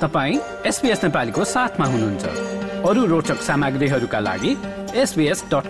[0.00, 1.44] तपाईँ एसपिएस नेपालीको
[1.84, 2.24] हुनुहुन्छ।
[2.84, 4.50] अरू रोचक सामग्रीहरूका लागि
[4.94, 5.66] एसबिएस डट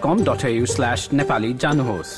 [1.54, 2.10] जानुहोस्।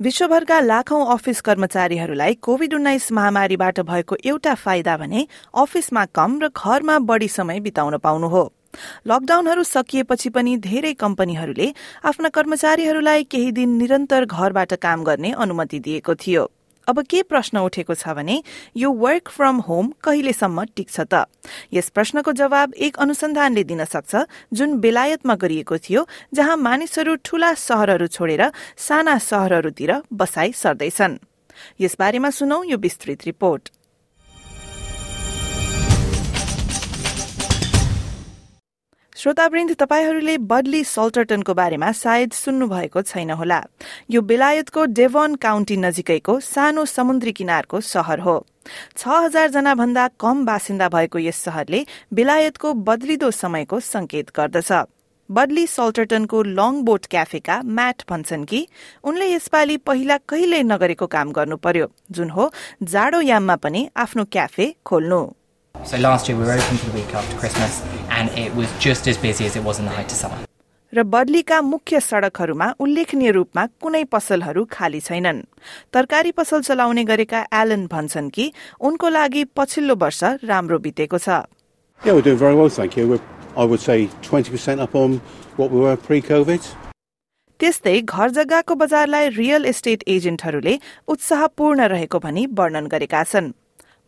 [0.00, 6.98] विश्वभरका लाखौं अफिस कर्मचारीहरूलाई कोविड उन्नाइस महामारीबाट भएको एउटा फाइदा भने अफिसमा कम र घरमा
[6.98, 8.44] बढ़ी समय बिताउन पाउनु हो।
[9.06, 11.72] लकडाउनहरू सकिएपछि पनि धेरै कम्पनीहरूले
[12.04, 16.50] आफ्ना कर्मचारीहरूलाई केही दिन निरन्तर घरबाट काम गर्ने अनुमति दिएको थियो।
[16.90, 18.42] अब के प्रश्न उठेको छ भने
[18.74, 21.30] यो वर्क फ्रम होम कहिलेसम्म टिक्छ त?
[21.70, 28.06] यस प्रश्नको जवाब एक अनुसन्धानले दिन सक्छ जुन बेलायतमा गरिएको थियो जहाँ मानिसहरू ठूला शहरहरू
[28.10, 28.42] छोडेर
[28.76, 31.18] साना शहरहरूतिर बसाई सर्दैछन्।
[31.80, 33.62] यसबारेमा सुनौ यो विस्तृत रिपोर्ट।
[39.20, 43.60] श्रोतावृन्द तपाईँहरूले बडली सल्टरटनको बारेमा सायद सुन्नुभएको छैन होला।
[44.10, 48.36] यो बेलायतको डेभन काउन्टी नजिकैको सानो समुद्री किनारको शहर हो।
[48.96, 51.84] छ हजार जना भन्दा कम बासिन्दा भएको यस शहरले
[52.16, 54.72] बेलायतको बदलिदो समयको संकेत गर्दछ।
[55.30, 58.66] बडली सल्टरटनको लङ बोट क्याफेका म्याट भन्छन् कि
[59.04, 62.50] उनले यसपालि पहिला कहिल्यै नगरेको काम गर्नु पर्यो जुन हो
[62.84, 65.20] जाडो याममा पनि आफ्नो क्याफे खोल्नु।
[65.84, 69.08] So last year we were open for the week after Christmas and it was just
[69.08, 70.38] as busy as it was in the height of summer.
[70.92, 75.40] र बदलीका मुख्य सड़कहरूमा उल्लेखनीय रूपमा कुनै पसलहरू खाली छैनन्
[75.94, 78.50] तरकारी पसल चलाउने गरेका एलन भन्छन् कि
[78.88, 81.40] उनको लागि पछिल्लो वर्ष राम्रो बितेको छ
[82.00, 83.06] Yeah, we're doing very well, thank you.
[83.06, 83.20] We're,
[83.56, 85.20] I would say 20% up on
[85.56, 86.60] what we were pre-COVID.
[87.60, 90.78] त्यस्तै घर जग्गाको बजारलाई रियल एस्टेट एजेन्टहरूले
[91.14, 93.52] उत्साहपूर्ण रहेको भनी वर्णन गरेका छन्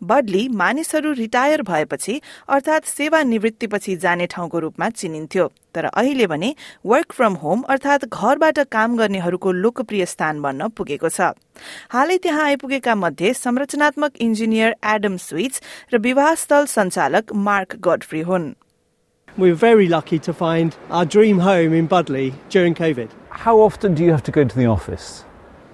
[0.03, 6.55] बडली मानिसहरू रिटायर भएपछि अर्थात सेवानिवृत्तिपछि जाने ठाउँको रूपमा चिनिन्थ्यो तर अहिले भने
[6.87, 11.31] वर्क फ्रम होम अर्थात घरबाट काम गर्नेहरूको लोकप्रिय स्थान बन्न पुगेको छ
[11.91, 15.63] हालै त्यहाँ आइपुगेका मध्ये संरचनात्मक इन्जिनियर एडम स्विट्स
[15.95, 18.53] र विवाह स्थल सञ्चालक मार्क गडफ्री हुन्
[19.37, 23.09] We're very lucky to find our dream home in Budley during COVID.
[23.31, 25.25] How often do you have to go into the office?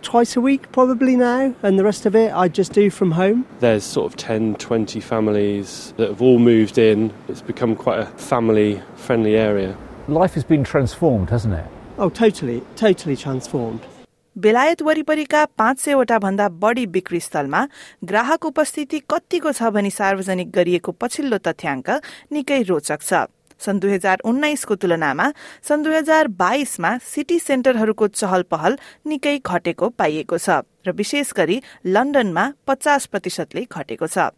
[0.01, 3.45] Twice a week, probably now, and the rest of it I just do from home.
[3.61, 7.13] There's sort of 10, 20 families that have all moved in.
[7.29, 9.77] It's become quite a family friendly area.
[10.09, 11.65] Life has been transformed, hasn't it?
[11.97, 13.81] Oh, totally, totally transformed.
[14.35, 17.67] बेलायत वरिपरिका पाँच सयवटा भन्दा बढ़ी बिक्री स्थलमा
[18.09, 21.89] ग्राहक उपस्थिति कतिको छ भनी सार्वजनिक गरिएको पछिल्लो तथ्याङ्क
[22.33, 23.13] निकै रोचक छ
[23.60, 25.26] सन् दुई हजार उन्नाइसको तुलनामा
[25.68, 31.62] सन् दुई हजार बाइसमा सिटी सेन्टरहरूको चहल पहल निकै घटेको पाइएको छ र विशेष गरी
[31.86, 34.30] लन्डनमा पचास प्रतिशतले घटेको छ।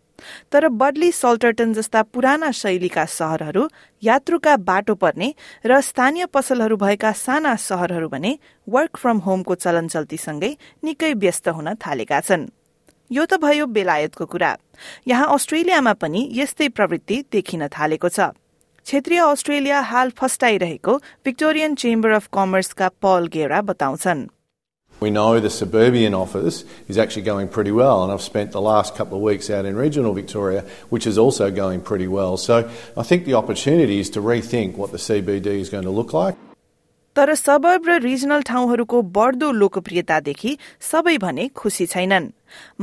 [0.53, 3.63] तर बडली सल्टरटन जस्ता पुराना शैलीका शहरहरू
[4.03, 5.29] यात्रुका बाटो पर्ने
[5.65, 8.33] र स्थानीय पसलहरू भएका साना शहरहरू भने
[8.69, 10.53] वर्क फ्रम होमको चलन चल्तीसँगै
[10.85, 12.49] निकै व्यस्त हुन थालेका छन्।
[13.11, 14.53] यो त भयो बेलायतको कुरा।
[15.09, 18.37] यहाँ अस्ट्रेलियामा पनि यस्तै प्रवृत्ति देखिन थालेको छ।
[18.87, 20.97] क्षेत्रीय अस्ट्रेलिया हाल फस्टाइरहेको
[21.27, 24.29] विक्टोरियन चेम्बर अफ कमर्सका पल गेरा बताउँछन्
[25.03, 28.95] We know the suburban office is actually going pretty well, and I've spent the last
[28.95, 32.37] couple of weeks out in regional Victoria, which is also going pretty well.
[32.37, 32.59] So
[32.97, 36.37] I think the opportunity is to rethink what the CBD is going to look like.
[37.17, 40.57] तर suburb र regional ठाउँहरूको बढ्दो लोकप्रियतादेखि
[40.91, 42.29] सबै भने खुसी छैनन्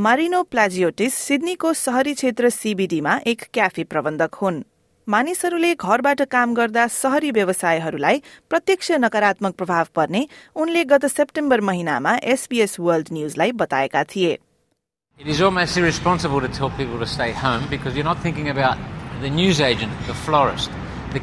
[0.04, 4.62] Marino प्लाजियोटिस सिडनीको शहरी क्षेत्र सीबीडीमा एक क्याफे प्रबन्धक हुन्
[5.10, 8.20] मानिसहरूले घरबाट काम गर्दा शहरी व्यवसायहरूलाई
[8.50, 10.22] प्रत्यक्ष नकारात्मक प्रभाव पर्ने
[10.64, 14.38] उनले गत सेप्टेम्बर महिनामा एसपीएस वर्ल्ड न्यूजलाई बताएका थिए
[15.20, 18.78] It is almost irresponsible to tell people to stay home because you're not thinking about
[19.22, 20.70] the newsagent, the florist,
[21.14, 21.22] the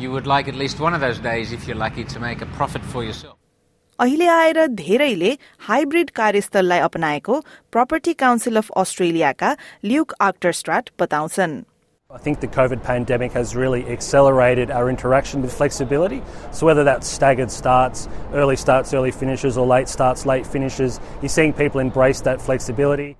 [0.00, 2.46] you would like at least one of those days, if you're lucky, to make a
[2.58, 3.36] profit for yourself.
[4.00, 5.36] अहिले आएर धेरैले
[5.68, 7.40] hybrid कार्यस्थललाई अपनाएको
[7.72, 11.62] property council of अस्ट्रेलियाका Luke Achterstraat बताउँछन्
[12.10, 16.22] I think the COVID pandemic has really accelerated our interaction with flexibility.
[16.52, 21.28] So, whether that's staggered starts, early starts, early finishes, or late starts, late finishes, you're
[21.28, 23.16] seeing people embrace that flexibility.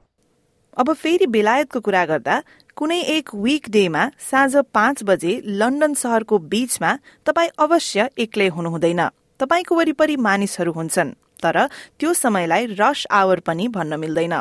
[0.78, 2.36] अब फेरि बेलायतको कुरा गर्दा
[2.78, 6.92] कुनै एक week डेमा साँझ पाँच बजे लन्डन शहरको बीचमा
[7.26, 9.02] तपाईँ अवश्य एक्लै हुनुहुँदैन।
[9.40, 11.14] तपाईँको वरिपरि मानिसहरू हुन्छन्
[11.44, 11.58] तर
[12.00, 14.34] त्यो समयलाई रस आवर पनि भन्न मिल्दैन।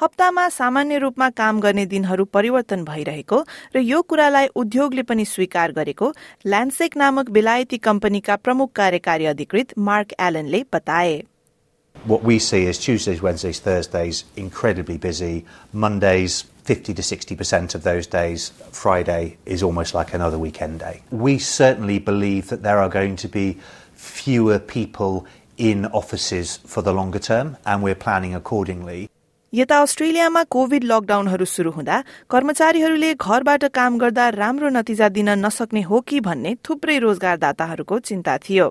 [0.00, 3.44] हप्तामा सामान्य रूपमा काम गर्ने दिनहरू परिवर्तन भइरहेको
[3.76, 6.12] र यो कुरालाई उद्योगले पनि स्वीकार गरेको
[6.46, 11.18] ल्यान्डसेक नामक बेलायती कम्पनीका प्रमुख कार्यकारी अधिकृत मार्क एलनले बताए।
[12.08, 15.44] What we see is Tuesdays, Wednesdays, Thursdays incredibly busy.
[15.74, 21.02] Mondays, 50 to 60% of those days, Friday is almost like another weekend day.
[21.10, 23.58] We certainly believe that there are going to be
[23.92, 25.26] fewer people
[25.58, 29.10] in offices for the longer term, and we're planning accordingly.
[29.52, 36.00] यता अस्ट्रेलियामा Covid लकडाउनहरू शुरू हुँदा कर्मचारीहरूले घरबाट काम गर्दा राम्रो नतिजा दिन नसक्ने हो
[36.00, 38.68] कि भन्ने थुप्रै रोजगारदाताहरूको चिन्ता थियो।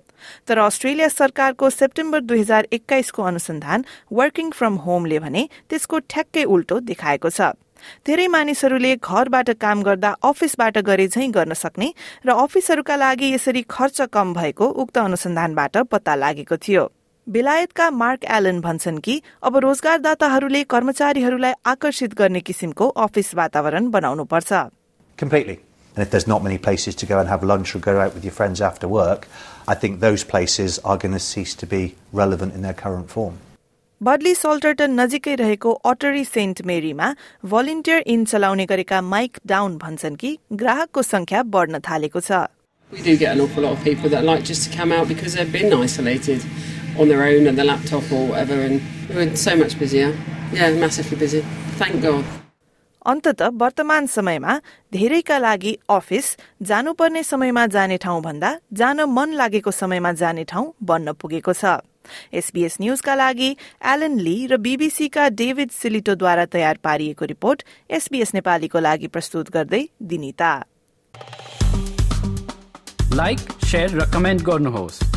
[0.48, 6.80] तर अस्ट्रेलिया सरकारको सेप्टेम्बर दुई हजार एक्काइसको अनुसन्धान वर्किङ फ्रम होमले भने त्यसको ठ्याक्कै उल्टो
[6.86, 7.58] देखाएको छ।
[8.06, 11.90] धेरै मानिसहरूले घरबाट काम गर्दा अफिसबाट गरे झै गर्न सक्ने
[12.26, 16.86] र अफिसहरूका लागि यसरी खर्च कम भएको उक्त अनुसन्धानबाट पत्ता लागेको थियो।
[17.30, 24.66] बेलायतका मार्क एलन भन्छन् कि अब रोजगारदाताहरूले कर्मचारीहरूलाई आकर्षित गर्ने किसिमको अफिस वातावरण बनाउनुपर्छ
[25.18, 25.58] Completely.
[25.96, 28.24] And if there's not many places to go and have lunch or go out with
[28.24, 29.28] your friends after work,
[29.68, 31.84] I think those places are going to cease to be
[32.14, 33.38] relevant in their current form.
[34.02, 37.06] Budleigh Salterton नजिकै रहेको Ottery saint मेरीमा
[37.54, 42.46] volunteer inn चलाउने गरेका mic down भन्छन् कि ग्राहकको संख्या बढ्न थालेको छ
[42.92, 45.34] We do get an awful lot of people that like just to come out because
[45.38, 46.46] they've been isolated
[47.00, 50.16] on their own and their laptop or whatever, and we're so much busier.
[50.54, 51.42] Yeah, massively busy.
[51.78, 52.26] Thank God.
[53.06, 54.54] अन्तत वर्तमान समयमा
[54.94, 56.26] धेरैका लागि office
[56.70, 58.50] जानुपर्ने समयमा जाने ठाउँ भन्दा
[58.80, 61.78] जान मन लागेको समयमा जाने ठाउँ बन्न पुगेको छ
[62.34, 63.50] एसबीएस न्यूजका लागि
[63.94, 67.64] एलन ली र बीबीसीका डेभिड सिलिटोद्वारा तयार पारिएको रिपोर्ट
[68.00, 70.52] एसबीएस नेपालीको लागि प्रस्तुत गर्दै दिनिता
[73.16, 73.40] लाइक
[73.72, 75.17] शेयर र कमेन्ट गर्नुहोस्